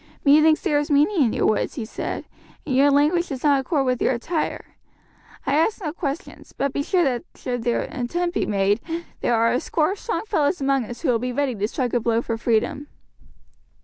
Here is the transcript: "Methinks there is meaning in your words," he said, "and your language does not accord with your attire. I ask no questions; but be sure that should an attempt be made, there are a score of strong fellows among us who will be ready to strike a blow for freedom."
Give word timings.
"Methinks 0.25 0.61
there 0.61 0.79
is 0.79 0.89
meaning 0.89 1.21
in 1.25 1.31
your 1.33 1.45
words," 1.45 1.75
he 1.75 1.85
said, 1.85 2.25
"and 2.65 2.75
your 2.75 2.89
language 2.89 3.27
does 3.29 3.43
not 3.43 3.59
accord 3.61 3.85
with 3.85 4.01
your 4.01 4.13
attire. 4.13 4.73
I 5.45 5.53
ask 5.55 5.79
no 5.79 5.93
questions; 5.93 6.53
but 6.57 6.73
be 6.73 6.81
sure 6.81 7.03
that 7.03 7.23
should 7.35 7.67
an 7.67 8.01
attempt 8.05 8.33
be 8.33 8.47
made, 8.47 8.81
there 9.19 9.35
are 9.35 9.53
a 9.53 9.59
score 9.59 9.91
of 9.91 9.99
strong 9.99 10.23
fellows 10.25 10.59
among 10.59 10.85
us 10.85 11.01
who 11.01 11.09
will 11.09 11.19
be 11.19 11.31
ready 11.31 11.53
to 11.53 11.67
strike 11.67 11.93
a 11.93 11.99
blow 11.99 12.23
for 12.23 12.35
freedom." 12.35 12.87